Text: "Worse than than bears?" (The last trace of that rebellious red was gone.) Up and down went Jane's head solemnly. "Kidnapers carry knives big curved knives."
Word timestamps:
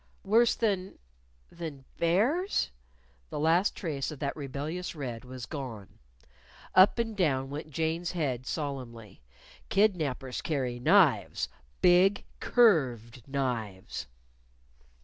"Worse 0.23 0.55
than 0.55 0.97
than 1.51 1.85
bears?" 1.99 2.71
(The 3.29 3.39
last 3.39 3.75
trace 3.75 4.09
of 4.09 4.17
that 4.17 4.35
rebellious 4.35 4.95
red 4.95 5.23
was 5.23 5.45
gone.) 5.45 5.99
Up 6.73 6.97
and 6.97 7.15
down 7.15 7.51
went 7.51 7.69
Jane's 7.69 8.13
head 8.13 8.47
solemnly. 8.47 9.21
"Kidnapers 9.69 10.41
carry 10.41 10.79
knives 10.79 11.49
big 11.83 12.25
curved 12.39 13.27
knives." 13.27 14.07